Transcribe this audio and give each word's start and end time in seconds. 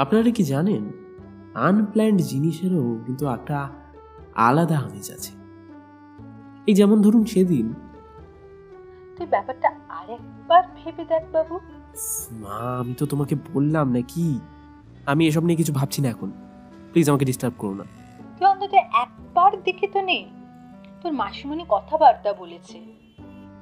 আপনারা 0.00 0.30
কি 0.30 0.42
জানেন 0.42 0.92
আনপ্ল্যান্ড 1.54 2.20
জিনিসেরও 2.20 2.98
কিন্তু 3.06 3.28
একটা 3.28 3.68
আলাদা 4.34 4.78
আমেজ 4.78 5.12
আছে। 5.12 5.32
এই 6.66 6.74
যেমন 6.74 7.02
ধরুন 7.02 7.24
সেদিন। 7.24 7.74
তুই 9.16 9.26
ব্যাপারটা 9.26 9.70
আরেকবার 9.88 10.62
ভেবে 10.76 11.04
দেখ 11.04 11.22
বাবু। 11.32 11.60
মা 12.32 12.78
আমি 12.80 12.94
তো 12.94 13.06
তোমাকে 13.06 13.36
বললাম 13.54 13.92
না 13.92 14.00
কি 14.00 14.40
আমি 15.06 15.26
এসব 15.26 15.42
নিয়ে 15.42 15.56
কিছু 15.56 15.72
ভাবছি 15.72 16.02
না 16.02 16.08
এখন। 16.08 16.32
প্লিজ 16.92 17.10
আমাকে 17.10 17.24
ডিস্টার্ব 17.24 17.54
করো 17.58 17.74
না। 17.74 17.84
তুই 18.38 18.46
অন্তত 18.48 18.74
একবার 18.74 19.62
দেখে 19.62 19.86
তো 19.86 20.00
নে। 20.00 20.30
তোর 21.02 21.12
মাসিমণি 21.12 21.64
কথাবার্তা 21.68 22.32
বলেছে। 22.32 22.78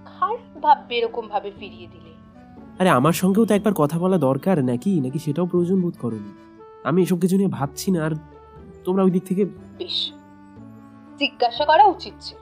খারাপ 0.05 0.59
ভাববে 0.59 0.97
এরকম 0.97 1.29
ভাবে 1.29 1.53
ফিরিয়ে 1.59 1.87
দিলে। 1.87 2.18
আরে 2.79 2.89
আমার 2.89 3.13
সঙ্গেও 3.13 3.47
তো 3.47 3.55
একবার 3.55 3.75
কথা 3.75 3.99
বলা 3.99 4.19
দরকার 4.19 4.65
নাকি? 4.65 5.01
নাকি 5.01 5.19
সেটাও 5.19 5.47
প্রয়োজন 5.47 5.81
বোধ 5.81 5.95
করনি 6.01 6.33
আমি 6.85 7.03
এসব 7.03 7.21
কিছু 7.21 7.37
নিয়ে 7.37 7.49
ভাবছি 7.49 7.91
না 7.91 8.05
আর 8.05 8.11
তোমরা 8.85 9.03
ওই 9.03 9.11
দিক 9.11 9.23
থেকে 9.25 9.45
বেশ। 9.45 10.13
জিজ্ঞাসা 11.19 11.65
করা 11.65 11.85
উচিত 11.85 12.15
ছিল। 12.21 12.39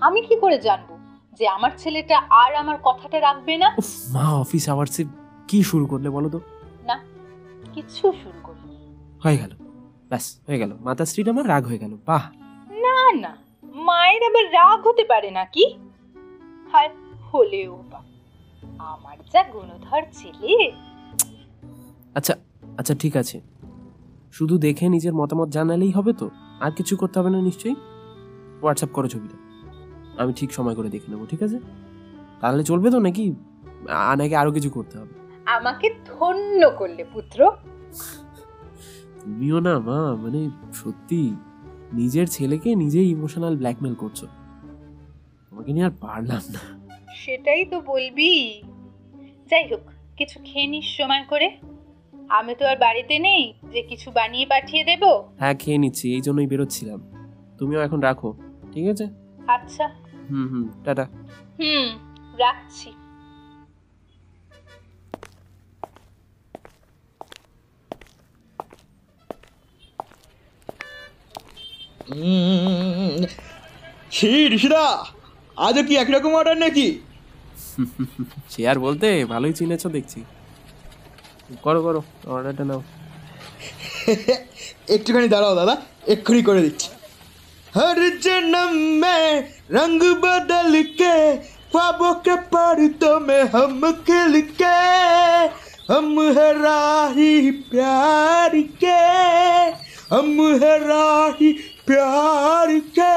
আমি 0.00 0.22
কি 0.22 0.36
করে 0.36 0.58
জানব 0.58 0.98
যে 1.32 1.48
আমার 1.48 1.70
ছেলেটা 1.76 2.22
আর 2.30 2.54
আমার 2.54 2.76
কথাটা 2.82 3.20
রাখবে 3.20 3.56
না? 3.56 3.74
উফ, 3.78 4.14
মা 4.14 4.32
অফিস 4.32 4.68
আওয়ার্সে 4.68 5.04
কি 5.48 5.62
শুরু 5.62 5.86
করলে 5.86 6.10
বলো 6.10 6.28
তো? 6.28 6.40
না 6.86 7.00
কিছু 7.72 8.12
শুরু 8.12 8.38
করিনি। 8.42 8.76
হয়ে 9.24 9.36
গেল। 9.36 9.50
ব্যাস 10.08 10.40
হয়ে 10.46 10.58
গেল। 10.58 10.72
মাতাশ্রীর 10.80 11.30
আমার 11.30 11.48
রাগ 11.48 11.66
হয়ে 11.66 11.78
গেল। 11.78 11.96
বাহ! 12.06 12.30
না 12.70 13.12
না 13.12 13.36
মায়ের 13.64 14.22
আবার 14.22 14.52
রাগ 14.52 14.86
হতে 14.86 15.04
পারে 15.04 15.30
নাকি? 15.30 15.74
হায় 16.72 16.90
হলেও। 17.32 17.83
আমার 18.78 19.16
যা 19.32 19.42
গুণধর 19.42 20.02
ছেলে। 20.12 20.72
আচ্ছা 22.14 22.36
আচ্ছা 22.78 22.94
ঠিক 22.94 23.16
আছে। 23.16 23.40
শুধু 24.32 24.58
দেখে 24.58 24.88
নিজের 24.88 25.14
মতামত 25.14 25.48
জানালেই 25.48 25.90
হবে 25.90 26.12
তো? 26.12 26.30
আর 26.60 26.70
কিছু 26.72 26.96
করতে 26.96 27.20
হবে 27.20 27.30
না 27.30 27.40
নিশ্চয়ই? 27.40 27.74
হোয়াটসঅ্যাপ 28.62 28.92
করো 28.92 29.08
ছবিটা। 29.08 29.36
আমি 30.22 30.32
ঠিক 30.32 30.52
সময় 30.52 30.74
করে 30.74 30.88
দেখে 30.88 31.12
নেব 31.12 31.26
ঠিক 31.26 31.42
আছে? 31.42 31.58
তাহলে 32.40 32.64
চলবে 32.64 32.90
তো 32.90 32.98
নাকি? 32.98 33.34
নাকি 34.18 34.34
আরও 34.34 34.52
কিছু 34.52 34.70
করতে 34.70 34.98
হবে? 34.98 35.14
আমাকে 35.46 35.94
ধন্য 36.06 36.70
করলে 36.70 37.04
পুত্র। 37.12 37.50
তুমিও 39.20 39.60
না 39.60 39.78
মা 39.78 40.16
মানে 40.16 40.50
সত্যি 40.72 41.36
নিজের 41.92 42.26
ছেলেকে 42.26 42.74
নিজেই 42.74 43.10
ইমোশনাল 43.10 43.56
ব্ল্যাকমেল 43.56 43.94
করছ। 43.94 44.24
তোমাকে 45.50 45.72
নিয়ে 45.72 45.86
আর 45.86 45.90
পারলাম 46.00 46.42
না। 46.52 46.58
সেটাই 47.14 47.64
তো 47.64 47.80
বলবি। 47.80 48.62
যাই 49.54 49.66
হোক 49.72 49.80
কিছু 50.16 50.36
খেয়ে 50.44 50.66
নিস 50.66 50.86
সময় 50.96 51.24
করে। 51.28 51.48
আমি 52.28 52.52
তো 52.54 52.64
আর 52.66 52.76
বাড়িতে 52.76 53.18
নেই 53.18 53.42
যে 53.72 53.80
কিছু 53.82 54.08
বানিয়ে 54.10 54.46
পাঠিয়ে 54.46 54.82
দেব। 54.84 55.02
হ্যাঁ 55.38 55.54
খেয়ে 55.54 55.78
নিচ্ছি 55.78 56.06
এই 56.14 56.20
জন্যই 56.20 56.46
বেরোচ্ছিলাম। 56.46 57.00
তুমিও 57.58 57.80
এখন 57.80 58.00
রাখো 58.00 58.30
ঠিক 58.72 58.86
আছে? 58.88 59.06
আচ্ছা। 59.46 59.86
হুম 60.30 60.46
হুম 60.52 60.64
টাটা। 60.84 61.04
হুম 61.58 61.86
রাখছি। 62.38 62.90
ঋষিদা 74.54 74.84
আজও 75.56 75.82
কি 75.82 75.94
একরকম 75.96 76.32
অর্ডার 76.34 76.56
নাকি? 76.56 76.86
সে 78.53 78.61
আর 78.71 78.77
বলতে 78.85 79.07
ভালোই 79.25 79.53
চিনেছো 79.53 79.87
দেখছি 79.89 80.19
করো 81.63 81.79
করো 81.83 82.01
অর্ডারটা 82.27 82.63
নাও 82.69 82.81
একটুখানি 84.95 85.27
দাঁড়াও 85.33 85.53
দাদা 85.59 85.75
এক্ষুনি 86.13 86.41
করে 86.49 86.61
দিচ্ছি 86.67 86.89
हर 87.73 87.97
जन्म 88.19 88.71
में 89.01 89.25
रंग 89.71 90.01
बदल 90.17 90.81
के 90.93 91.15
ख्वाबों 91.71 92.13
के 92.25 92.35
पर्दों 92.49 93.19
में 93.19 93.43
हम 93.49 93.91
खिल 94.07 94.39
के 94.53 94.77
हम 95.91 96.09
है 96.37 96.47
राही 96.57 97.51
प्यार 97.69 98.57
के 98.83 98.97
हम 100.09 100.31
है 100.63 100.73
राही 100.85 101.51
प्यार 101.87 102.69
के 102.97 103.13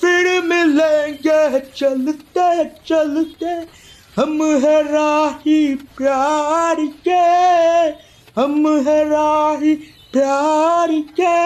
फिर 0.00 0.26
मिलेंगे 0.44 1.60
चलते 1.72 2.48
चलते 2.86 3.54
हम 4.16 4.42
है 4.62 4.78
राही 4.88 5.60
प्यार 5.98 6.78
के 7.06 7.24
हम 8.36 8.66
है 8.86 8.98
राही 9.08 9.74
प्यार 10.12 10.92
के 11.20 11.36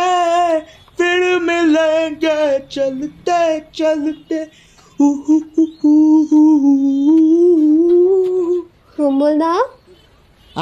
फिर 0.99 1.23
मिलेंगे 1.41 2.39
चलते 2.69 3.41
चलते 3.75 4.41
কমলদা 8.99 9.53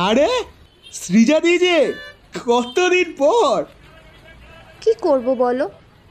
আরে 0.06 0.30
সৃজা 0.94 1.38
দিজে 1.46 1.78
কতদিন 2.46 3.08
পর 3.18 3.58
কি 4.82 4.92
করব 5.06 5.26
বলো 5.44 5.66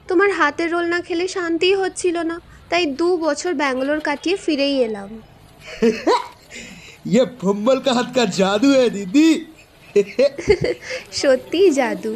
তোমার 0.07 0.29
হাতের 0.39 0.69
রোল 0.73 0.85
না 0.93 0.99
খেলে 1.07 1.25
শান্তিই 1.35 1.75
হচ্ছিল 1.81 2.15
না 2.29 2.37
তাই 2.71 2.83
দু 2.99 3.07
বছর 3.25 3.51
ব্যাঙ্গালোর 3.61 4.01
কাটিয়ে 4.07 4.37
ফিরেই 4.45 4.75
এলাম 4.87 5.09
ये 7.07 7.21
भम्बल 7.37 7.79
का 7.79 7.91
हाथ 7.93 8.09
का 8.15 8.25
जादू 8.33 8.69
है 8.73 8.89
दीदी 8.91 9.29
সত্যিই 11.13 11.69
জাদু 11.73 12.11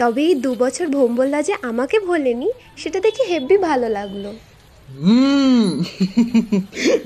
তবে 0.00 0.22
এই 0.24 0.34
দু 0.44 0.50
বছর 0.56 0.86
ভোম্বলদা 0.94 1.40
যে 1.48 1.54
আমাকে 1.64 1.96
ভোলেনি 2.06 2.48
সেটা 2.76 2.98
দেখে 3.06 3.22
হেব্বি 3.30 3.56
ভালো 3.62 3.88
লাগলো 3.98 4.30
हम्म 4.88 5.66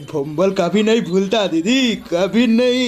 भम्बल 0.04 0.50
कभी 0.52 0.82
नहीं 0.82 1.00
भूलता 1.02 1.40
दीदी 1.48 1.78
कभी 2.06 2.44
नहीं 2.52 2.86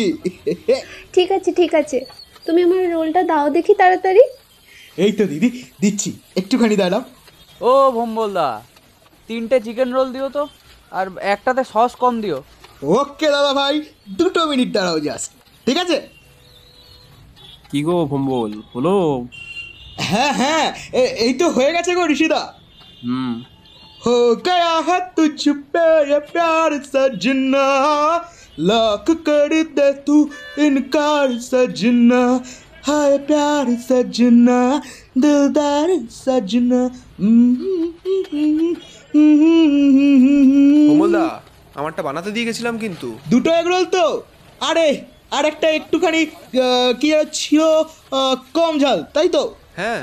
ঠিক 1.15 1.29
আছে 1.33 1.51
ঠিক 1.59 1.73
আছে 1.75 1.99
তুমি 2.47 2.61
আমার 2.67 2.83
রোলটা 2.95 3.23
দাও 3.31 3.47
দেখি 3.57 3.73
তাড়াতাড়ি 3.75 4.25
এই 4.99 5.13
তো 5.13 5.25
দিদি 5.27 5.49
দিচ্ছি 5.83 6.11
একটুখানি 6.41 6.77
দাঁড়াও 6.83 7.03
ও 7.61 7.73
ভম্বলদা 7.97 8.49
তিনটে 9.29 9.57
চিকেন 9.67 9.89
রোল 9.93 10.09
দিও 10.15 10.29
তো 10.37 10.43
আর 10.93 11.07
একটাতে 11.35 11.63
সস 11.73 11.93
কম 12.03 12.15
দিও 12.25 12.39
ওকে 12.93 13.29
দাদা 13.31 13.53
ভাই 13.53 13.75
দুটো 14.19 14.41
মিনিট 14.47 14.69
দাঁড়াও 14.73 14.99
জাস্ট 15.01 15.29
ঠিক 15.67 15.77
আছে 15.79 15.99
কি 17.71 17.81
গো 17.83 17.97
ভম্বল 18.07 18.53
হলো 18.73 18.97
হ্যাঁ 20.03 20.33
হ্যাঁ 20.35 20.67
এ- 20.95 21.15
এই 21.25 21.33
তো 21.35 21.47
হয়ে 21.51 21.71
গেছে 21.73 21.91
গো 21.95 22.03
ঋষিদা 22.09 22.41
হুম 23.05 23.35
हो 24.03 24.17
गया 24.45 24.75
है 24.89 24.97
तुझ 25.17 25.43
पे 25.73 25.85
ये 26.11 26.19
प्यार 26.27 26.75
सजना 26.85 27.63
लाख 28.67 29.07
कर 29.27 29.53
दे 29.73 29.87
तू 30.07 30.17
इनकार 30.67 31.33
सजना 31.47 32.21
हाय 32.87 33.17
प्यार 33.29 33.67
सजना 33.89 34.59
दिलदार 35.19 35.89
सजना 36.19 36.83
কমলদা 40.89 41.27
আমারটা 41.80 42.02
বানাতে 42.08 42.30
দিয়ে 42.36 42.48
গেছিলাম 42.50 42.76
কিন্তু। 42.84 43.08
দুটো 43.32 43.50
এগরোল 43.62 43.86
তো? 43.98 44.06
আরে 44.70 44.88
আরেকটা 45.38 45.68
একটুখানি 45.78 46.22
কি 47.02 47.10
ছিল 47.40 47.62
কম 48.58 48.74
ঝাল 48.84 49.00
তাই 49.16 49.28
তো? 49.36 49.44
হ্যাঁ 49.80 50.02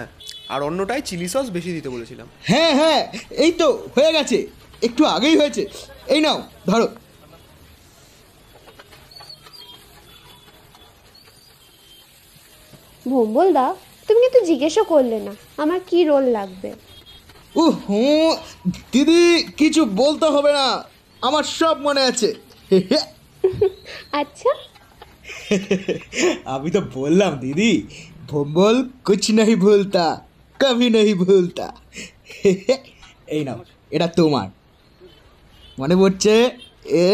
আর 0.52 0.60
অন্যটায় 0.68 1.02
চিলি 1.08 1.28
সস 1.32 1.46
বেশি 1.56 1.70
দিতে 1.76 1.88
বলেছিলাম। 1.94 2.26
হ্যাঁ 2.50 2.72
হ্যাঁ 2.80 3.00
এই 3.44 3.52
তো 3.60 3.68
হয়ে 3.94 4.10
গেছে। 4.16 4.38
একটু 4.86 5.02
আগেই 5.16 5.36
হয়েছে। 5.40 5.62
এই 6.14 6.20
নাও 6.24 6.38
ধরো। 6.68 6.88
ভোম্বলদা 13.10 13.66
তুমি 14.06 14.18
কিন্তু 14.24 14.40
জিজ্ঞেসও 14.50 14.84
করলে 14.92 15.18
না 15.26 15.32
আমার 15.62 15.80
কি 15.88 15.98
রোল 16.10 16.24
লাগবে? 16.38 16.70
ও 17.60 17.64
হুঁ 17.84 18.30
দিদি 18.92 19.22
কিছু 19.60 19.82
বলতে 20.02 20.26
হবে 20.34 20.52
না। 20.60 20.66
আমার 21.22 21.44
সব 21.58 21.76
মনে 21.86 22.02
আছে। 22.10 22.28
আচ্ছা। 24.20 24.50
আমি 26.54 26.68
তো 26.76 26.80
বললাম 26.98 27.32
দিদি 27.42 27.72
ভোম্বল 28.30 28.76
কুছ 29.06 29.24
নাহি 29.38 29.54
ভুলতা 29.64 30.06
কভি 30.60 30.88
নাহি 30.96 31.14
ভুলতা। 31.22 31.66
এই 33.34 33.42
নাও 33.46 33.60
এটা 33.90 34.06
তোমার। 34.18 34.48
মনে 35.80 35.94
পড়ছে 36.00 36.34
এ 37.04 37.08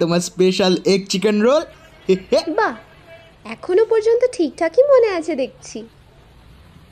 তোমার 0.00 0.20
স্পেশাল 0.28 0.72
এগ 0.92 1.00
চিকেন 1.10 1.36
রোল 1.46 1.62
বাহ 2.58 2.74
এখনও 3.54 3.84
পর্যন্ত 3.92 4.22
ঠিকঠাকই 4.36 4.82
মনে 4.92 5.08
আছে 5.18 5.32
দেখছি। 5.42 5.78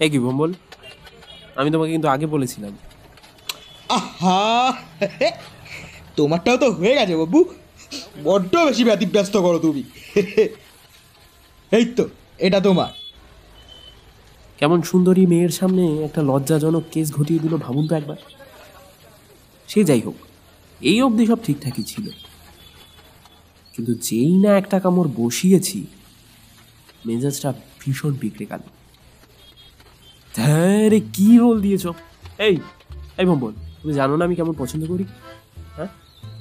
এ 0.05 0.07
কি 0.13 0.19
ভোম্বল? 0.19 0.51
আমি 1.59 1.69
তোমাকে 1.75 1.91
কিন্তু 1.95 2.09
আগে 2.15 2.27
বলেছিলাম। 2.35 2.73
আহা! 3.99 4.43
তোমারটাও 6.19 6.57
তো 6.63 6.67
হয়ে 6.79 6.95
গেছে 6.99 7.15
বাবু। 7.21 7.39
বড্ড 8.27 8.53
বেশি 8.69 8.83
ব্যতিব্যস্ত 8.89 9.35
করো 9.45 9.59
তুমি। 9.67 9.83
এই 11.73 11.85
তো 11.97 12.05
এটা 12.47 12.59
তোমার। 12.67 12.93
কেমন 14.59 14.79
সুন্দরী 14.91 15.25
মেয়ের 15.33 15.53
সামনে 15.59 15.85
একটা 16.07 16.21
লজ্জাজনক 16.31 16.85
কেস 16.93 17.09
ঘটিয়ে 17.19 17.41
দিল 17.45 17.55
ভাবুন 17.65 17.85
তো 17.91 17.95
একবার। 18.01 18.19
সে 19.69 19.81
যাই 19.89 20.03
হোক, 20.07 20.17
এই 20.81 20.99
অবধি 21.07 21.25
সব 21.31 21.39
ঠিকঠাকই 21.47 21.85
ছিল। 21.93 22.07
কিন্তু 23.75 23.93
যেই 24.07 24.35
না 24.45 24.51
একটা 24.61 24.77
কামড় 24.85 25.09
বসিয়েছি, 25.21 25.79
মেজাজটা 27.07 27.51
ভীষণ 27.81 28.13
বিগড়ে 28.23 28.47
গেল। 28.51 28.63
রে, 30.91 30.99
কি 31.15 31.29
রোল 31.43 31.57
দিয়েছ? 31.65 31.85
এই 32.47 32.55
এই 33.21 33.27
বল 33.43 33.55
তুমি 33.81 33.93
জানো 34.01 34.15
না 34.19 34.23
আমি 34.27 34.35
কেমন 34.39 34.55
পছন্দ 34.63 34.83
করি? 34.93 35.05
হ্যাঁ 35.11 35.28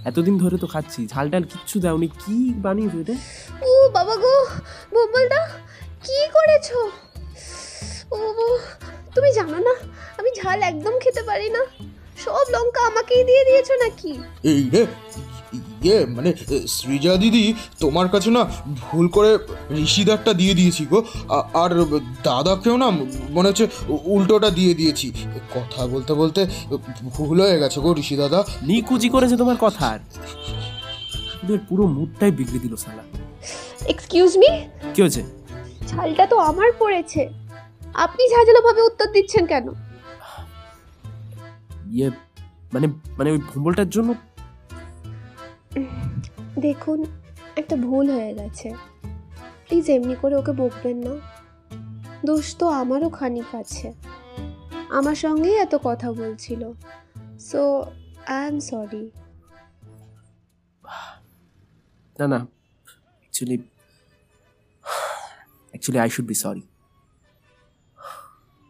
এতদিন 0.10 0.36
ধরে 0.44 0.58
তো 0.64 0.68
খাচ্ছি 0.74 1.00
ঝাল 1.14 1.26
ডাল 1.30 1.44
কিচ্ছু 1.52 1.76
দাওনি 1.86 2.08
কি 2.22 2.36
বানিয়েছো 2.66 2.98
এটা? 3.04 3.16
ও 3.68 3.70
বাবা 3.96 4.16
গো 4.24 4.34
বোম্বলদা 4.94 5.42
কি 6.06 6.20
করেছ? 6.36 6.68
ও 8.12 8.18
তুমি 9.16 9.30
জানো 9.34 9.58
না 9.68 9.74
আমি 10.20 10.30
ঝাল 10.40 10.60
একদম 10.72 10.94
খেতে 11.04 11.22
পারি 11.30 11.48
না। 11.56 11.62
সব 12.24 12.46
লঙ্কা 12.56 12.82
আমাকেই 12.90 13.24
দিয়ে 13.30 13.44
দিয়েছ 13.50 13.70
নাকি? 13.84 14.12
এই 14.52 14.62
রে 14.74 14.84
ইয়ে 15.84 16.00
মানে 16.18 16.30
সৃজা 16.68 17.14
দিদি 17.24 17.44
তোমার 17.80 18.08
কাছে 18.14 18.30
না 18.38 18.42
ভুল 18.82 19.06
করে 19.08 19.32
ঋষিদারটা 19.86 20.32
দিয়ে 20.34 20.54
দিয়েছি 20.60 20.84
গো। 20.92 21.00
আর 21.62 21.72
দাদাকেও 22.24 22.76
না 22.78 22.88
মনে 23.36 23.48
হচ্ছে 23.50 23.66
উল্টোটা 24.16 24.50
দিয়ে 24.50 24.74
দিয়েছি। 24.74 25.08
কথা 25.56 25.82
বলতে 25.88 26.12
বলতে 26.22 26.42
ভুল 27.16 27.38
হয়ে 27.42 27.60
গেছে 27.60 27.78
গো 27.82 27.90
ঋষি 28.02 28.16
দাদা। 28.16 28.40
নিকুচি 28.62 29.10
করেছে 29.10 29.36
তোমার 29.38 29.58
কথা 29.60 29.84
আর। 29.94 30.00
পুরো 31.70 31.84
মুডটাই 31.88 32.32
বিগড়ে 32.38 32.60
দিল 32.60 32.74
সালা 32.76 33.04
এক্সকিউজ 33.94 34.32
মি 34.38 34.50
কি 34.94 35.00
হয়েছে? 35.02 35.22
ঝালটা 35.88 36.26
তো 36.32 36.36
আমার 36.50 36.70
পড়েছে। 36.80 37.22
আপনি 37.94 38.24
ঝাঁঝালোভাবে 38.34 38.82
উত্তর 38.82 39.08
দিচ্ছেন 39.16 39.44
কেন? 39.52 39.68
ইয়ে 41.96 42.10
মানে 42.74 42.88
মানে 43.18 43.30
ওই 43.32 43.40
ভুম্বলটার 43.50 43.90
জন্য 43.90 44.10
দেখুন, 46.60 47.06
একটা 47.56 47.76
ভুল 47.76 48.10
হয়ে 48.10 48.34
গেছে। 48.34 48.74
প্লিজ 49.68 49.90
এমনি 49.90 50.16
করে 50.22 50.36
ওকে 50.36 50.52
বকবেন 50.52 50.98
না। 50.98 51.14
দোষ 52.26 52.56
তো 52.60 52.68
আমারও 52.68 53.10
খানিক 53.10 53.56
আছে। 53.56 53.94
আমার 54.90 55.16
সঙ্গেই 55.16 55.56
এত 55.58 55.76
কথা 55.84 56.12
বলছিল। 56.12 56.72
সো 57.40 57.62
আই 58.28 58.48
এম 58.48 58.60
সরি 58.60 59.12
না 62.20 62.28
না 62.28 62.38
actually 62.38 63.58
actually 65.70 66.00
I 66.00 66.10
should 66.10 66.26
be 66.26 66.34
sorry 66.34 66.62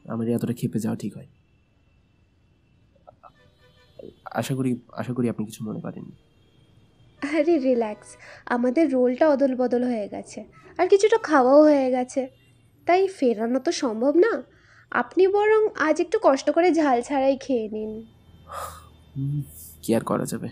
আমার 0.10 0.28
এতটা 0.28 0.54
খেপে 0.54 0.80
যাওয়া 0.80 0.98
ঠিক 0.98 1.18
হয় 1.18 1.28
আশা 4.25 4.56
করি 4.56 4.72
আশা 4.94 5.13
করি 5.13 5.30
আপনি 5.30 5.45
কিছু 5.45 5.63
মনে 5.63 5.80
করেননি। 5.81 6.26
আরে 7.21 7.57
রিল্যাক্স 7.57 8.09
আমাদের 8.45 8.91
রোলটা 8.91 9.25
অদল 9.29 9.55
বদল 9.55 9.83
হয়ে 9.83 10.07
গেছে 10.07 10.39
আর 10.79 10.87
কিছুটা 10.87 11.17
খাওয়াও 11.17 11.61
হয়ে 11.63 11.89
গেছে। 11.91 12.21
তাই 12.85 13.07
ফেরানো 13.07 13.59
তো 13.59 13.71
সম্ভব 13.71 14.13
না। 14.15 14.43
আপনি 14.91 15.27
বরং 15.27 15.61
আজ 15.87 16.01
একটু 16.01 16.17
কষ্ট 16.23 16.47
করে 16.51 16.71
ঝাল 16.71 17.01
ছাড়াই 17.01 17.37
খেয়ে 17.37 17.67
নিন। 17.69 17.91
কি 19.81 19.89
আর 19.95 20.03
করা 20.03 20.25
যাবে? 20.25 20.49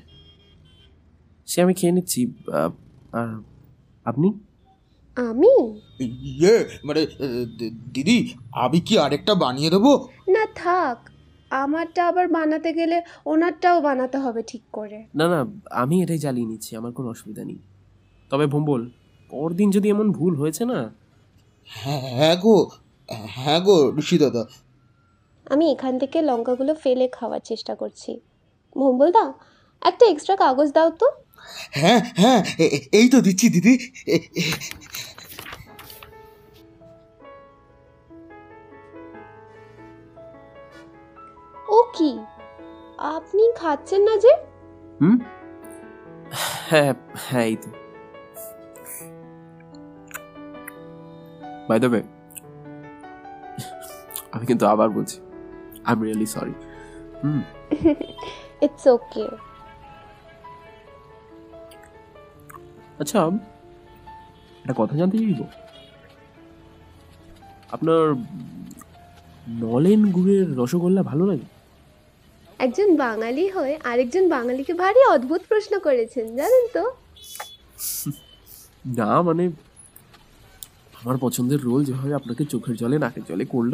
সে 1.47 1.57
আমি 1.61 1.73
খেয়ে 1.73 1.91
নিচ্ছি 1.91 2.21
আর 3.19 3.29
আপনি? 4.05 4.29
আমি? 5.17 5.53
ইয়ে 6.01 6.55
মানে 6.83 7.01
দিদি 7.93 8.17
আমি 8.51 8.79
কি 8.87 8.93
আরেকটা 8.97 9.33
বানিয়ে 9.35 9.69
দেবো? 9.69 9.91
না 10.27 10.43
থাক 10.55 10.97
আমারটা 11.51 12.01
আবার 12.07 12.25
বানাতে 12.37 12.69
গেলে 12.73 12.97
ওনারটাও 13.25 13.77
বানাতে 13.81 14.17
হবে 14.17 14.41
ঠিক 14.51 14.63
করে। 14.73 14.99
না 15.15 15.25
না 15.33 15.39
আমি 15.71 15.95
এটাই 16.03 16.19
চালিয়ে 16.19 16.47
নিচ্ছি 16.51 16.71
আমার 16.79 16.91
কোনো 16.97 17.07
অসুবিধা 17.09 17.43
নেই। 17.49 17.59
তবে 18.31 18.45
ভুম্বল 18.53 18.81
পরদিন 19.31 19.69
যদি 19.71 19.87
এমন 19.89 20.07
ভুল 20.11 20.33
হয়েছে 20.35 20.63
না? 20.71 20.79
হ্যাঁ 21.69 22.01
হ্যাঁ 22.17 22.37
গো 22.43 22.57
হ্যাঁ 23.35 23.59
গো 23.67 23.77
ঋষি 24.01 24.17
দাদা। 24.23 24.43
আমি 25.45 25.65
এখান 25.73 25.93
থেকে 25.99 26.17
লঙ্কাগুলো 26.21 26.71
ফেলে 26.83 27.05
খাওয়ার 27.17 27.41
চেষ্টা 27.49 27.73
করছি। 27.75 28.11
দা 29.15 29.25
একটা 29.81 30.05
এক্সট্রা 30.05 30.35
কাগজ 30.43 30.69
দাও 30.77 30.89
তো। 31.01 31.07
হ্যাঁ 31.81 32.01
হ্যাঁ 32.21 32.41
এই 32.99 33.07
তো 33.13 33.17
দিচ্ছি 33.21 33.47
দিদি। 33.55 33.73
কি? 41.95 42.11
আপনি 43.13 43.43
খাচ্ছেন 43.55 44.01
না 44.01 44.15
যে? 44.17 44.33
হুম? 45.01 45.15
হ্যাঁ 46.69 46.93
হ্যাঁ 47.27 47.43
এই 47.43 47.55
তো। 47.55 47.69
বাই 51.69 51.77
দ্য 51.79 51.87
ওয়ে 51.87 52.01
আমি 54.31 54.45
কিন্তু 54.45 54.65
আবার 54.67 54.89
বলছি 54.89 55.17
I 55.85 55.93
am 55.93 55.99
really 56.03 56.25
sorry 56.25 56.53
hmm. 57.23 57.41
It's 58.61 58.87
okay 58.87 59.25
আচ্ছা 62.99 63.19
একটা 64.59 64.73
কথা 64.77 64.93
জানতে 64.95 65.17
চাইব? 65.17 65.41
আপনার 67.71 68.01
নলেন 69.61 70.01
গুড়ের 70.11 70.57
রসগোল্লা 70.57 71.03
ভালো 71.03 71.23
লাগে? 71.25 71.47
একজন 72.59 72.89
বাঙালি 73.05 73.45
হয়ে 73.55 73.73
আরেকজন 73.89 74.25
বাঙালিকে 74.35 74.73
ভারী 74.83 75.01
অদ্ভুত 75.15 75.41
প্রশ্ন 75.51 75.73
করেছেন, 75.87 76.25
জানেন 76.39 76.65
তো? 76.75 76.83
না 78.99 79.11
মানে 79.27 79.43
আমার 80.99 81.17
পছন্দের 81.25 81.59
রোল 81.67 81.81
যেভাবে 81.87 82.13
আপনাকে 82.13 82.43
চোখের 82.53 82.75
জলে, 82.81 82.97
নাকের 83.03 83.23
জলে 83.29 83.45
করল, 83.53 83.73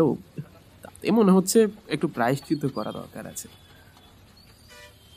তাতে 0.83 1.05
মনে 1.19 1.31
হচ্ছে 1.37 1.59
একটু 1.95 2.07
প্রায়শ্চিত্ত 2.15 2.63
করা 2.77 2.91
দরকার 2.99 3.23
আছে। 3.33 3.47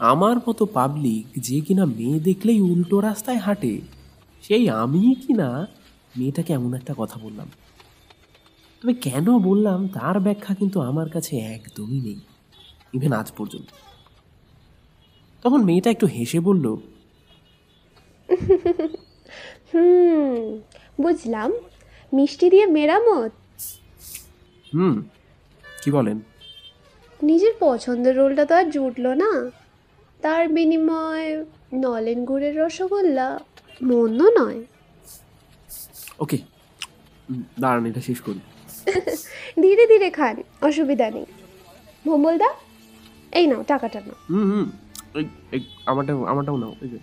আমার 0.00 0.36
মতো 0.46 0.64
পাবলিক 0.78 1.24
যে 1.48 1.58
কিনা 1.66 1.84
মেয়ে 1.98 2.18
দেখলেই 2.28 2.60
উল্টো 2.70 2.96
রাস্তায় 3.00 3.40
হাঁটে, 3.46 3.74
সেই 4.42 4.64
আমি 4.82 5.02
কিনা 5.22 5.48
মেয়েটাকে 6.18 6.50
এমন 6.58 6.70
একটা 6.74 6.92
কথা 7.00 7.16
বললাম। 7.24 7.48
তবে 8.80 8.94
কেন 9.06 9.26
বললাম, 9.48 9.78
তার 9.96 10.16
ব্যাখ্যা 10.20 10.52
কিন্তু 10.60 10.78
আমার 10.90 11.08
কাছে 11.14 11.32
একদমই 11.56 12.00
নেই। 12.08 12.20
ইভেন 12.94 13.12
আজ 13.12 13.32
পর্যন্ত। 13.36 13.68
তখন 15.44 15.64
মেয়েটা 15.64 15.90
একটু 15.90 16.06
হেসে 16.06 16.40
বলল 16.40 16.66
হুম 19.72 20.60
বুঝলাম। 21.00 21.52
মিষ্টি 22.12 22.50
দিয়ে 22.50 22.66
মেরামত। 22.66 23.32
হুম 24.74 25.02
কি 25.82 25.90
বলেন? 25.90 26.20
নিজের 27.22 27.52
পছন্দের 27.60 28.16
রোলটা 28.16 28.44
তো 28.44 28.54
আর 28.54 28.70
জুটলো 28.70 29.14
না। 29.14 29.50
তার 30.22 30.48
বিনিময়ে 30.48 31.44
নলেন 31.74 32.24
গুড়ের 32.24 32.56
রসগোল্লা 32.58 33.38
মন্দ 33.82 34.22
নয়। 34.38 34.64
ওকে 36.18 36.38
দাঁড়ান 37.60 37.86
এটা 37.86 38.00
শেষ 38.00 38.20
করি। 38.20 38.40
ধীরে 39.62 39.86
ধীরে 39.86 40.10
খান 40.10 40.36
অসুবিধা 40.62 41.10
নেই। 41.10 41.26
ভোম্বলদা 42.06 42.50
এই 43.34 43.46
নাও 43.46 43.62
টাকাটা 43.62 44.00
নাও। 44.00 44.16
হুম 44.30 44.44
হুম। 44.52 44.66
এই 45.14 45.24
এই 45.52 45.60
আমারটা 45.86 46.12
আমারটাও 46.28 46.56
নাও 46.56 46.72
এই 46.82 46.88
যে। 46.88 46.98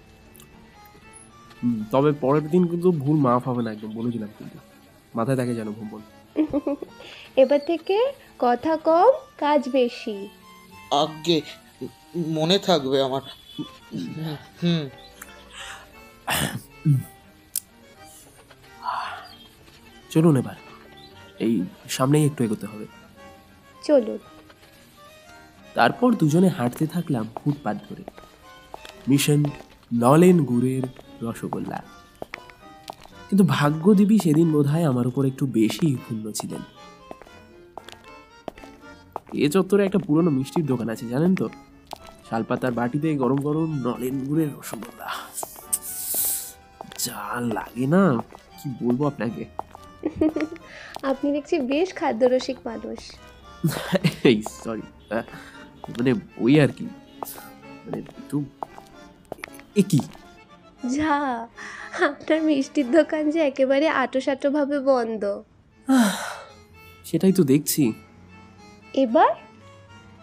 হুম, 1.63 1.77
তবে 1.91 2.11
পরের 2.21 2.45
দিন 2.49 2.67
কিন্তু 2.67 2.91
ভুল 2.91 3.17
মাফ 3.17 3.43
হবে 3.47 3.61
না 3.63 3.69
একদম 3.71 3.91
বলে 3.93 4.09
দিলাম 4.11 4.29
কিন্তু। 4.37 4.57
মাথায় 5.15 5.37
থাকে 5.37 5.53
যেন 5.55 5.69
ভুল 5.71 5.87
বল 5.91 6.01
এবার 7.37 7.59
থেকে 7.67 7.97
কথা 8.39 8.73
কম 8.77 9.11
কাজ 9.37 9.61
বেশি। 9.69 10.17
আগে 10.91 11.37
মনে 12.29 12.57
থাকবে 12.59 12.97
আমার। 13.01 13.23
হুম। 14.63 14.83
চলুন 20.11 20.35
এবার। 20.37 20.57
এই 21.39 21.53
সামনেই 21.89 22.25
একটু 22.25 22.43
এগোতে 22.43 22.65
হবে। 22.65 22.85
চলুন। 23.81 24.19
তারপর 25.75 26.13
দুজনে 26.13 26.47
হাঁটতে 26.47 26.87
থাকলাম 26.87 27.27
ফুটপাত 27.35 27.77
ধরে। 27.89 28.03
মিশন 29.07 29.43
নলেন 29.93 30.45
গুড়ের 30.45 30.83
রসগোল্লা। 31.21 31.81
কিন্তু 33.29 33.43
ভাগ্যদেবী 33.43 34.17
সেদিন 34.17 34.51
বোধহয় 34.51 34.83
আমার 34.83 35.07
উপর 35.07 35.25
একটু 35.25 35.45
বেশি 35.45 35.95
ক্ষুণ্ণ 35.95 36.31
ছিলেন। 36.31 36.61
এ 39.33 39.49
চত্বরে 39.49 39.85
একটা 39.85 39.99
পুরনো 39.99 40.31
মিষ্টির 40.31 40.65
দোকান 40.65 40.89
আছে 40.89 41.09
জানেন 41.09 41.35
তো? 41.35 41.49
শালপাতার 42.29 42.71
বাটিতে 42.71 43.15
গরম 43.15 43.37
গরম 43.37 43.69
নলেন 43.87 44.25
গুড়ের 44.25 44.49
রসগোল্লা। 44.59 45.09
যা 46.99 47.41
লাগে 47.53 47.87
না 47.87 48.21
কি 48.63 48.69
বলব 48.81 49.05
আপনাকে? 49.05 49.45
আপনি 51.03 51.31
দেখছি 51.31 51.59
বেশ 51.59 51.93
খাদ্যরসিক 51.93 52.57
মানুষ। 52.65 52.99
সরি 54.63 54.81
মানে 55.97 56.11
ওই 56.37 56.59
আর 56.59 56.71
কি। 56.71 56.85
মানে 57.85 57.97
একটু 57.97 58.37
এ 59.75 59.83
কি? 59.83 59.99
যা 60.91 61.13
আপনার 62.05 62.41
মিষ্টির 62.41 62.91
দোকান 62.91 63.29
যে 63.29 63.39
একেবারে 63.39 63.87
আটোসাটোভাবে 63.89 64.79
বন্ধ। 64.79 65.23
সেটাই 67.05 67.33
তো 67.33 67.43
দেখছি। 67.43 67.83
এবার? 68.93 69.31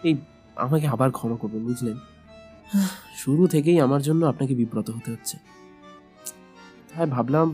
এই 0.03 0.15
আমাকে 0.57 0.87
আবার 0.87 1.09
ক্ষমা 1.11 1.35
করবেন 1.35 1.63
বুঝলেন? 1.65 1.97
শুরু 3.17 3.47
থেকেই 3.47 3.79
আমার 3.79 4.01
জন্য 4.01 4.25
আপনাকে 4.25 4.53
বিব্রত 4.55 4.89
হতে 4.89 5.11
হচ্ছে। 5.11 5.35
তাই 6.89 7.05
ভাবলাম 7.05 7.47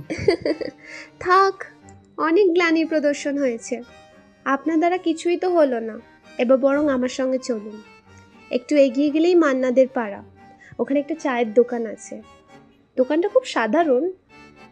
থাক 1.19 1.55
অনেক 2.17 2.48
গ্লানি 2.53 2.86
প্রদর্শন 2.86 3.38
হয়েছে। 3.38 3.75
আপনার 4.45 4.77
দ্বারা 4.79 4.98
কিছুই 4.98 5.38
তো 5.38 5.50
হলো 5.50 5.79
না 5.79 5.95
এবার 6.38 6.57
বরং 6.57 6.89
আমার 6.89 7.10
সঙ্গে 7.10 7.38
চলুন। 7.39 7.75
একটু 8.55 8.75
এগিয়ে 8.75 9.09
গেলেই 9.09 9.35
মান্নাদের 9.35 9.88
পাড়া। 9.93 10.24
ওখানে 10.79 11.00
একটা 11.00 11.15
চায়ের 11.15 11.53
দোকান 11.53 11.85
আছে। 11.85 12.21
দোকানটা 12.97 13.29
খুব 13.29 13.43
সাধারণ, 13.43 14.12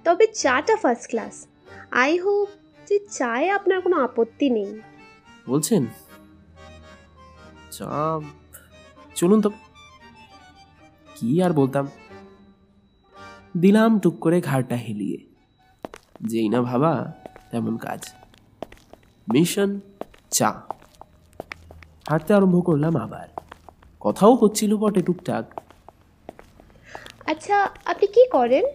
তবে 0.03 0.27
চাটা 0.27 0.75
ফার্স্ট 0.75 1.09
ক্লাস 1.09 1.47
আই 1.91 2.17
হোপ 2.17 2.49
যে 2.87 2.99
চায়ে 3.11 3.49
আপনার 3.49 3.81
কোনো 3.81 4.03
আপত্তি 4.03 4.49
নেই। 4.49 4.79
বলছেন? 5.47 5.85
চা, 7.71 8.19
চলুন 9.15 9.41
তো। 9.41 9.49
কি 11.15 11.41
আর 11.41 11.51
বলতাম? 11.53 11.87
দিলাম 13.57 13.99
টুক 13.99 14.19
করে 14.19 14.41
ঘাড়টা 14.41 14.75
হেলিয়ে। 14.75 15.17
যেই 16.21 16.49
না 16.49 16.61
ভাবা, 16.61 17.13
তেমন 17.51 17.77
কাজ। 17.77 18.13
মিশন 19.33 19.79
চা। 20.31 20.61
হাঁটতে 22.09 22.33
আরম্ভ 22.33 22.65
করলাম 22.65 22.95
আবার। 22.95 23.42
কথাও 24.03 24.35
হচ্ছিল 24.35 24.77
বটে 24.77 25.01
টুকটাক। 25.01 25.45
আচ্ছা 27.25 27.69
আপনি 27.85 28.07
কি 28.07 28.23
করেন? 28.29 28.65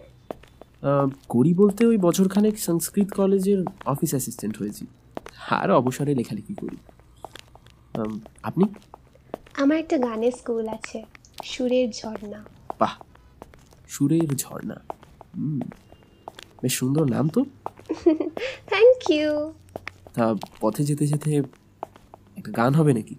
আহ, 0.83 1.09
করি 1.29 1.53
বলতে 1.53 1.85
ওই 1.85 1.97
বছরখানেক 1.97 2.59
সংস্কৃত 2.59 3.13
কলেজের 3.13 3.59
অফিস 3.85 4.09
অ্যাসিস্ট্যান্ট 4.09 4.57
হয়েছি। 4.57 4.85
আর 5.49 5.71
অবসরে 5.71 6.15
লেখালেখি 6.15 6.53
করি। 6.53 6.77
আম, 7.93 8.19
আপনি? 8.43 8.65
আমার 9.57 9.77
একটা 9.77 9.97
গানের 9.97 10.31
স্কুল 10.31 10.67
আছে 10.67 11.03
সুরের 11.43 11.91
ঝর্ণা। 11.91 12.45
বাহ! 12.79 12.93
সুরের 13.87 14.29
ঝর্ণা। 14.35 14.77
হুম 15.35 15.59
বেশ 16.61 16.73
সুন্দর 16.73 17.05
নাম 17.09 17.29
তো। 17.29 17.45
থ্যাংক 18.67 19.09
ইউ 19.09 19.53
তা 20.13 20.35
পথে 20.61 20.83
যেতে 20.83 21.07
যেতে 21.07 21.29
একটা 22.37 22.51
গান 22.51 22.73
হবে 22.73 22.93
নাকি? 22.93 23.15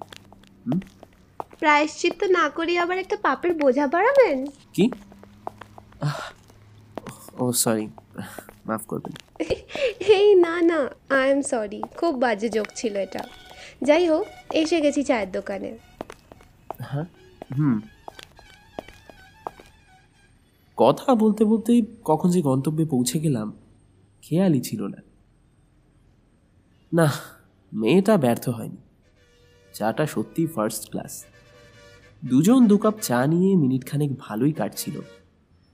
প্রায়শ্চিত্ত 1.60 2.24
না 2.24 2.48
করি 2.50 2.78
আবার 2.78 2.98
একটা 2.98 3.16
পাপের 3.22 3.54
বোঝা 3.54 3.86
বাড়াবেন? 3.86 4.46
কি? 4.72 4.90
ও 7.38 7.52
সরি 7.52 7.88
মাফ 8.66 8.82
করবেন। 8.86 9.12
এই 10.18 10.34
না 10.34 10.62
না 10.62 10.80
আই 11.08 11.30
এম 11.30 11.42
সরি 11.42 11.82
খুব 11.96 12.14
বাজে 12.20 12.48
জোক 12.48 12.66
ছিল 12.74 12.96
এটা। 12.96 13.22
যাই 13.82 14.08
হোক 14.08 14.26
এসে 14.52 14.80
গেছি 14.80 15.02
চায়ের 15.02 15.30
দোকানে। 15.32 15.78
হ্যাঁ? 16.80 17.04
হুম। 17.58 17.80
কথা 20.76 21.14
বলতে 21.14 21.44
বলতেই 21.44 21.86
কখন 22.04 22.30
যে 22.30 22.42
গন্তব্যে 22.42 22.84
পৌঁছে 22.84 23.18
গেলাম 23.18 23.52
খেয়ালই 24.22 24.60
ছিল 24.60 24.86
না। 24.86 25.00
না 26.92 27.08
মেয়েটা 27.72 28.16
ব্যর্থ 28.16 28.48
হয়নি। 28.48 28.76
চাটা 29.74 30.06
সত্যি 30.06 30.46
ফার্স্ট 30.46 30.90
ক্লাস 30.90 31.12
দুজন 32.24 32.66
দু 32.66 32.78
কাপ 32.78 32.94
চা 33.00 33.26
নিয়ে 33.26 33.56
মিনিট 33.56 33.86
খানেক 33.86 34.10
ভালোই 34.18 34.52
কাটছিল। 34.52 35.00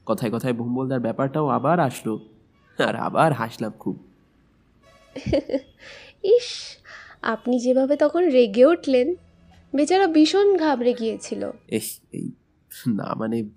কথায় 0.06 0.30
কথায় 0.30 0.52
ভুম্বলদার 0.52 1.00
ব্যাপারটাও 1.00 1.48
আবার 1.48 1.80
আসলো 1.80 2.18
আর 2.78 2.96
আবার 2.96 3.32
হাসলাম 3.32 3.72
খুব। 3.78 3.96
ইস 6.24 6.76
আপনি 7.22 7.58
যেভাবে 7.58 7.96
তখন 7.96 8.28
রেগে 8.28 8.64
উঠলেন 8.64 9.14
বেচারা 9.74 10.06
ভীষণ 10.06 10.56
ঘাবড়ে 10.56 10.92
গিয়েছিল। 10.94 11.50
এহ 11.68 11.86
এই 12.12 12.32
না 12.86 13.14
মানে 13.14 13.48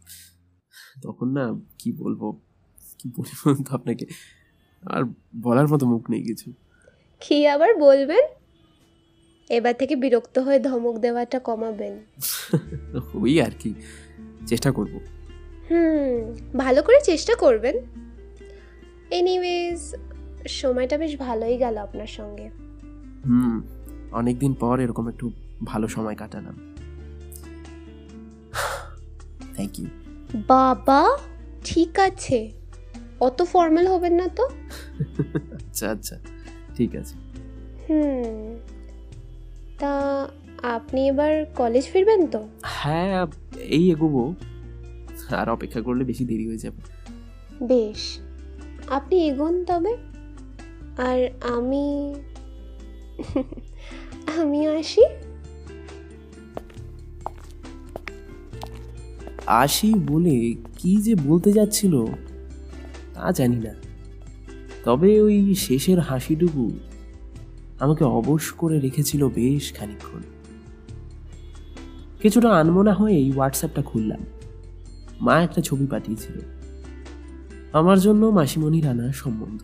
তখন 1.04 1.28
না 1.28 1.60
কি 1.78 1.92
বলব 1.92 2.36
কি 3.00 3.12
বলব 3.18 3.64
আপনাকে 3.70 4.06
আর 4.84 5.04
বলার 5.42 5.68
মতো 5.68 5.86
মুখ 5.86 6.10
নেই 6.10 6.24
কিছু। 6.24 6.52
কি 7.20 7.48
আবার 7.48 7.76
বলবেন? 7.76 8.39
এবার 9.50 9.74
থেকে 9.74 9.96
বিরক্ত 9.96 10.40
হয়ে 10.40 10.60
ধমক 10.60 10.98
দেওয়াটা 10.98 11.40
কমাবেন। 11.40 12.00
ওই 13.14 13.42
আর 13.42 13.52
কি 13.60 13.74
চেষ্টা 14.48 14.72
করব। 14.72 15.00
হুম 15.72 16.36
ভালো 16.58 16.84
করে 16.84 16.98
চেষ্টা 17.04 17.36
করবেন। 17.36 17.76
এনিওয়েজ 19.12 19.96
সময়টা 20.48 20.98
বেশ 20.98 21.18
ভালোই 21.18 21.58
গেল 21.58 21.78
আপনার 21.78 22.08
সঙ্গে। 22.08 22.50
হুম 23.26 23.62
অনেকদিন 24.12 24.54
পর 24.54 24.80
এরকম 24.80 25.08
একটু 25.08 25.32
ভালো 25.64 25.88
সময় 25.88 26.16
কাটালাম। 26.16 26.56
থ্যাংক 29.56 29.80
ইউ 29.80 29.86
বাবা 30.48 31.18
ঠিক 31.64 32.00
আছে। 32.00 32.52
অত 33.20 33.44
ফর্মাল 33.44 33.88
হবেন 33.88 34.14
না 34.14 34.28
তো? 34.28 34.50
আচ্ছা 35.54 35.90
আচ্ছা 35.90 36.16
ঠিক 36.76 36.96
আছে। 36.96 37.16
হুম। 37.90 38.79
তা 39.80 40.28
আপনি 40.64 41.08
এবার 41.08 41.46
কলেজ 41.56 41.88
ফিরবেন 41.88 42.28
তো? 42.28 42.48
হ্যাঁ 42.64 43.28
এই 43.58 43.92
এগোবো। 43.92 44.36
আর 45.30 45.50
অপেক্ষা 45.50 45.82
করলে 45.82 46.04
বেশি 46.04 46.26
দেরি 46.26 46.48
হয়ে 46.48 46.58
যাবে। 46.58 46.82
বেশ। 47.66 48.20
আপনি 48.90 49.28
এগোন 49.28 49.66
তবে। 49.66 49.98
আর 50.98 51.30
আমি 51.42 52.14
আমি 54.40 54.68
আসি। 54.68 55.02
আসি 59.46 59.94
বলে 59.94 60.56
কি 60.78 60.98
যে 60.98 61.16
বলতে 61.16 61.52
যাচ্ছিল 61.52 62.06
তা 63.14 63.32
জানি 63.32 63.56
না। 63.56 63.74
তবে 64.84 65.22
ওই 65.22 65.56
শেষের 65.56 66.00
হাসিটুকু 66.00 66.72
আমাকে 67.80 68.04
অবশ 68.04 68.52
করে 68.52 68.80
রেখেছিল 68.80 69.30
বেশ 69.30 69.74
খানিকক্ষণ। 69.74 70.22
কিছুটা 72.22 72.54
আনমনা 72.54 72.94
হয়েই 72.94 73.32
হোয়াটসঅ্যাপটা 73.32 73.82
খুললাম। 73.82 74.20
মা 75.22 75.42
একটা 75.42 75.62
ছবি 75.62 75.88
পাঠিয়েছিল। 75.88 76.40
আমার 77.74 78.00
জন্য 78.00 78.26
মাসিমণি 78.26 78.82
রানার 78.82 79.14
সম্বন্ধ। 79.14 79.62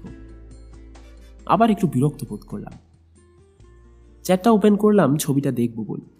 আবার 1.46 1.72
একটু 1.72 1.88
বিরক্ত 1.88 2.26
বোধ 2.30 2.40
করলাম। 2.40 2.74
চ্যাটটা 4.24 4.52
ওপেন 4.52 4.76
করলাম, 4.76 5.18
ছবিটা 5.18 5.52
দেখব 5.52 5.84
বলে। 5.84 6.16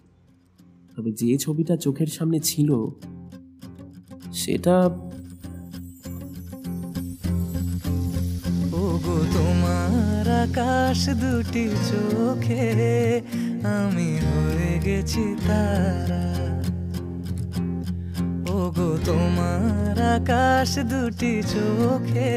তবে 0.96 1.12
যে 1.12 1.38
ছবিটা 1.38 1.76
চোখের 1.76 2.06
সামনে 2.06 2.40
ছিল, 2.40 2.86
সেটা 4.32 4.88
ওগো 8.96 9.20
তোমার 9.34 10.26
আকাশ 10.44 11.00
দুটি 11.22 11.66
চোখে, 11.90 12.66
আমি 13.76 14.10
হয়ে 14.26 14.72
গেছি 14.86 15.24
তারা। 15.46 16.24
ওগো, 18.56 18.90
তোমার 19.08 19.96
আকাশ 20.16 20.70
দুটি 20.92 21.34
চোখে, 21.54 22.32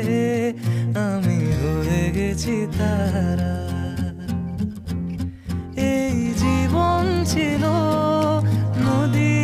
আমি 1.08 1.40
হয়ে 1.62 2.04
গেছি 2.18 2.56
তারা। 2.78 3.56
এই 5.94 6.18
জীবন 6.42 7.04
ছিল 7.32 7.64
নদীর 8.86 9.39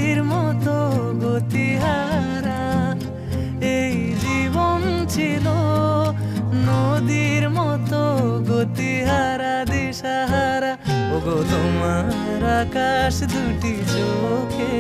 দিশাহারা 10.05 10.73
ওগো, 11.15 11.37
তোমার 11.51 12.43
আকাশ 12.61 13.15
দুটি 13.33 13.73
চোখে 13.93 14.75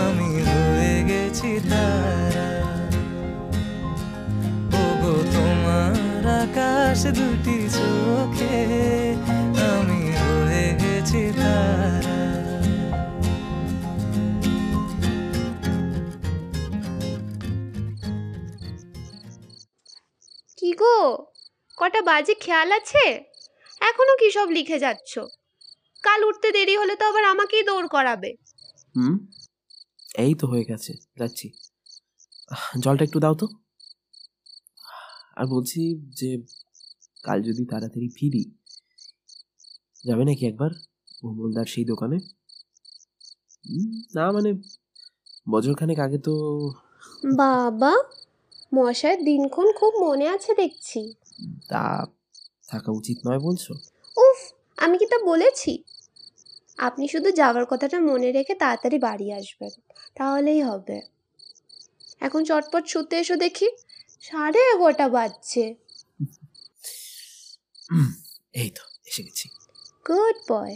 আমি 0.00 0.30
হয়ে 0.50 0.96
গেছি 1.10 1.50
তারা। 1.70 2.50
ওগো, 4.82 5.14
তোমার 5.34 6.24
আকাশ 6.42 7.00
দুটি 7.18 7.58
চোখে 7.76 8.60
আমি 9.70 10.00
হয়ে 10.22 10.66
গেছি 10.82 11.22
তারা। 11.38 12.18
কি 20.58 20.70
গো? 20.80 20.96
কটা 21.78 22.00
বাজে 22.08 22.34
খেয়াল 22.44 22.70
আছে? 22.78 23.06
এখনও 23.80 24.14
কি 24.20 24.28
সব 24.30 24.48
লিখে 24.50 24.78
যাচ্ছ? 24.78 25.12
কাল 26.04 26.20
উঠতে 26.24 26.48
দেরি 26.52 26.74
হলে 26.76 26.94
তো 26.96 27.04
আবার 27.06 27.24
আমাকেই 27.24 27.62
দৌড় 27.62 27.88
করাবে। 27.88 28.30
হুম? 28.94 29.14
এই 30.18 30.32
তো 30.34 30.44
হয়ে 30.46 30.64
গেছে 30.64 30.92
যাচ্ছি। 31.16 31.46
জলটা 32.78 33.02
একটু 33.04 33.18
দাও 33.20 33.34
তো। 33.34 33.46
আর 35.36 35.46
বলছি 35.46 35.80
যে 36.10 36.30
কাল 37.24 37.38
যদি 37.42 37.62
তাড়াতাড়ি 37.64 38.08
ফিরি 38.16 38.42
যাবে 40.04 40.24
নাকি 40.24 40.44
একবার 40.46 40.70
ভোমলদার 41.22 41.66
সেই 41.66 41.84
দোকানে? 41.84 42.18
না 44.14 44.24
মানে 44.32 44.50
বছরখানেক 45.46 45.98
আগে 45.98 46.18
তো 46.18 46.34
বাবা 47.38 47.92
মশাইয়ের 48.72 49.20
দিনক্ষণ 49.24 49.68
খুব 49.72 49.92
মনে 50.00 50.26
আছে 50.28 50.50
দেখছি। 50.54 51.00
তা 51.68 51.82
থাকা 52.70 52.90
উচিত 53.00 53.18
নয় 53.26 53.40
বলছো? 53.46 53.72
উফ 54.16 54.38
আমি 54.78 54.96
কি 55.00 55.06
তা 55.12 55.18
বলেছি? 55.30 55.72
আপনি 56.78 57.04
শুধু 57.08 57.28
যাওয়ার 57.40 57.64
কথাটা 57.72 57.98
মনে 58.08 58.28
রেখে 58.32 58.54
তাড়াতাড়ি 58.62 58.98
বাড়ি 59.06 59.26
আসবেন 59.38 59.72
তাহলেই 60.16 60.60
হবে। 60.68 60.96
এখন 62.26 62.40
চটপট 62.44 62.84
শুতে 62.92 63.14
এসো 63.22 63.36
দেখি 63.44 63.68
সাড়ে 64.22 64.60
এগারোটা 64.72 65.06
বাজছে। 65.16 65.62
এই 68.54 68.68
তো 68.76 68.82
এসে 69.08 69.22
গেছি। 69.26 69.46
গুড 70.06 70.36
বয় 70.50 70.74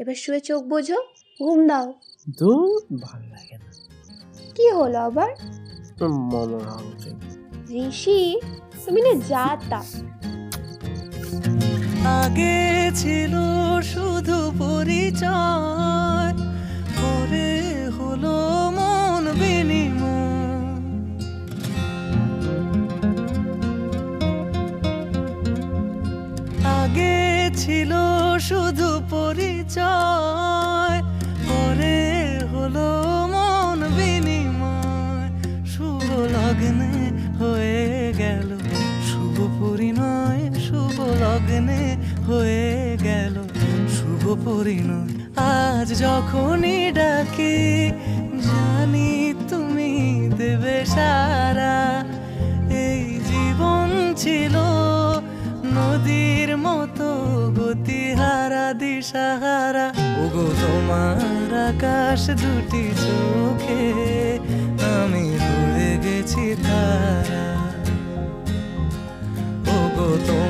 এবার 0.00 0.16
শুয়ে 0.22 0.40
চোখ 0.48 0.62
বোঝো 0.72 0.98
ঘুম 1.40 1.58
দাও। 1.70 1.86
তো 2.38 2.50
ভালো 3.06 3.26
লাগে 3.34 3.56
না। 3.62 3.70
কি 4.56 4.66
হলো 4.78 4.98
আবার? 5.08 5.30
মমর 6.32 6.50
ঋষি 7.84 8.20
তুমি 8.84 9.00
না 9.06 9.12
যা 9.30 9.44
তা। 9.70 9.80
আগে 12.20 12.58
ছিল 13.00 13.34
শুধু 13.92 14.38
পরিচয় 14.62 16.32
পরে 16.98 17.50
হলো 17.96 18.36
মন 18.76 19.24
বিনিময়। 19.40 20.14
আগে 26.80 27.16
ছিল 27.62 27.92
শুধু 28.48 28.88
পরিচয় 29.10 30.55
লগ্নে 41.46 41.82
হয়ে 42.28 42.72
গেল 43.06 43.34
শুভ 43.96 44.22
পরিণয়। 44.46 45.12
আজ 45.54 45.88
যখনই 46.04 46.80
ডাকি, 46.98 47.56
জানি 48.46 49.10
তুমি 49.50 49.92
দেবে 50.38 50.78
সারা। 50.94 51.76
এই 52.86 53.02
জীবন 53.30 53.88
ছিল 54.22 54.54
নদীর 55.76 56.50
মতো 56.66 57.08
গতিহারা, 57.58 58.66
দিশাহারা। 58.80 59.86
ওগো, 60.22 60.46
তোমার 60.60 61.50
আকাশ 61.68 62.22
দুটি 62.42 62.84
চোখে, 63.04 63.86
আমি 64.94 65.24
রয়ে 65.42 65.92
গেছি 66.04 66.44
তারা। 66.64 67.35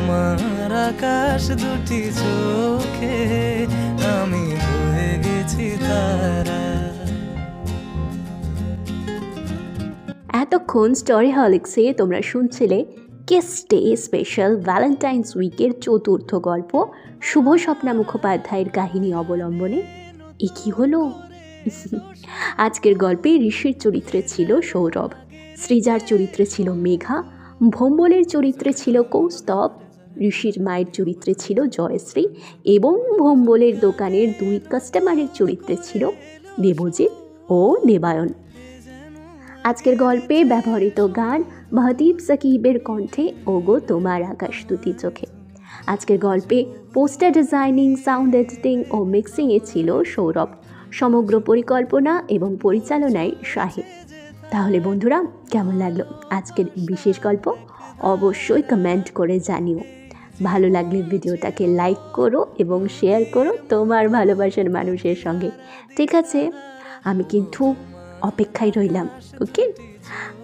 তোমার 0.08 0.72
আকাশ 0.88 1.44
দুটি 1.62 2.00
চোখে, 2.20 3.18
আমি 4.18 4.44
রয়ে 4.64 5.12
গেছি 5.24 5.66
তারা। 5.86 6.62
এতক্ষণ 10.42 10.88
স্টোরি 11.00 11.30
হলিক্সে 11.38 11.84
তোমরা 12.00 12.20
শুনছিলে 12.22 12.78
কেস 13.28 13.48
ডে 13.70 13.80
স্পেশাল 14.04 14.52
ভ্যালেন্টাইন্স 14.68 15.26
উইকের 15.36 15.72
চতুর্থ 15.84 16.30
গল্প, 16.48 16.72
শুভ 17.28 17.46
স্বপ্না 17.64 17.92
মুখোপাধ্যায়ের 17.92 18.68
কাহিনী 18.68 19.10
অবলম্বনে। 19.22 19.80
এ 20.46 20.48
কী 20.56 20.68
হলো? 20.70 21.00
আজকের 22.66 22.94
গল্পে 23.04 23.30
ঋষির 23.50 23.76
চরিত্রে 23.84 24.20
ছিল 24.32 24.50
সৌরভ 24.70 25.10
সৃজার 25.62 26.00
চরিত্রে 26.10 26.44
ছিল 26.54 26.68
মেঘা, 26.86 27.16
ভম্বলের 27.76 28.24
চরিত্রে 28.34 28.70
ছিল 28.72 28.96
কৌস্তব 29.14 29.70
ঋষির 30.20 30.62
মায়ের 30.62 30.86
চরিত্রে 30.92 31.34
ছিল 31.34 31.66
জয়শ্রী 31.66 32.28
এবং 32.64 33.18
ভম্বলের 33.18 33.80
দোকানের 33.80 34.28
দুই 34.40 34.60
কাস্টমারের 34.70 35.26
চরিত্রে 35.34 35.76
ছিল 35.82 36.10
দেবজিৎ 36.60 37.10
ও 37.50 37.76
দেবায়ন। 37.86 38.28
আজকের 39.64 39.96
গল্পে 39.96 40.44
ব্যবহৃত 40.44 41.06
গান 41.16 41.44
মহদীপ 41.72 42.18
সাকিবের 42.18 42.80
কণ্ঠে, 42.80 43.32
ওগো 43.46 43.80
তোমার 43.80 44.22
আকাশ 44.22 44.64
দুটি 44.68 44.92
চোখে। 44.98 45.26
আজকের 45.86 46.18
গল্পে 46.18 46.64
পোস্টার 46.94 47.32
ডিজাইনিং, 47.32 47.96
সাউন্ড 47.96 48.34
এডিটিং 48.34 48.84
ও 48.90 49.04
মিক্সিংয়ে 49.04 49.60
ছিল 49.64 50.02
সৌরভ। 50.02 50.48
সমগ্র 50.92 51.40
পরিকল্পনা 51.40 52.22
এবং 52.28 52.56
পরিচালনায় 52.62 53.30
শাহেদ 53.44 53.84
তাহলে 54.50 54.80
বন্ধুরা, 54.80 55.24
কেমন 55.50 55.74
লাগল 55.76 56.02
আজকের 56.30 56.64
বিশেষ 56.76 57.20
গল্প? 57.22 57.52
অবশ্যই 58.00 58.62
কমেন্ট 58.62 59.10
করে 59.10 59.40
জানিও। 59.40 59.80
ভালো 60.42 60.68
লাগলে 60.68 61.02
ভিডিওটাকে 61.02 61.66
লাইক 61.66 61.96
করো 62.12 62.46
এবং 62.58 62.88
শেয়ার 62.88 63.24
করো 63.32 63.52
তোমার 63.68 64.08
ভালোবাসার 64.08 64.70
মানুষের 64.70 65.16
সঙ্গে। 65.16 65.50
ঠিক 65.96 66.14
আছে? 66.14 66.50
আমি 67.04 67.24
কিন্তু 67.24 67.74
অপেক্ষায় 68.20 68.70
রইলাম 68.76 69.08
ওকে 69.40 69.72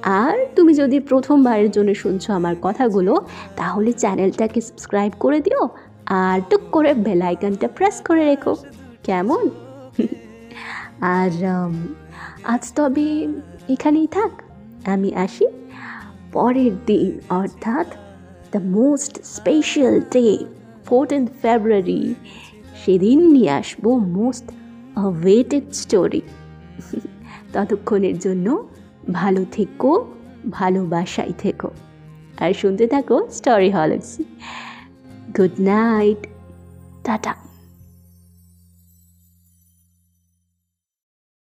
আর 0.03 0.47
তুমি 0.57 0.75
যদি 0.75 1.01
প্রথমবারের 1.01 1.71
জন্য 1.71 1.95
শুনছো 1.95 2.33
আমার 2.33 2.55
কথাগুলো 2.63 3.27
তাহলে 3.57 3.93
চ্যানেলটাকে 3.93 4.61
সাবস্ক্রাইব 4.61 5.13
করে 5.19 5.41
দিও 5.41 5.69
আর 6.07 6.41
টুক 6.51 6.61
করে 6.73 6.95
বেল 6.95 7.23
আইকনটা 7.23 7.69
প্রেস 7.69 8.03
করে 8.03 8.25
রেখো। 8.25 8.57
কেমন? 9.03 9.51
আর 11.01 11.31
উম, 11.31 11.87
আজ 12.45 12.73
তবে 12.77 13.27
এখানেই 13.69 14.07
থাক। 14.07 14.43
আমি 14.87 15.15
আসি 15.15 15.47
পরের 16.33 16.73
দিন 16.87 17.21
অর্থাৎ 17.29 17.87
the 18.53 18.61
most 18.79 19.15
special 19.37 19.95
day 20.15 20.27
fourteen 20.87 21.25
February 21.43 22.15
সেদিন 22.83 23.19
নিয়ে 23.35 23.51
আসব 23.51 23.85
মোস্ট 24.19 24.47
ওয়েটেড 24.97 25.67
স্টোরি 25.73 26.23
ততক্ষণের 27.53 28.19
জন্য 28.19 28.47
ভালো 29.13 29.45
থেকো, 29.53 29.91
ভালোবাসায় 30.51 31.33
থেকো। 31.39 31.71
আর 32.41 32.53
শুনতে 32.53 32.85
থাকো 32.87 33.17
story 33.31 33.71
halls 33.71 34.09
good 35.37 35.55
night 35.61 36.21
tata. 37.05 37.35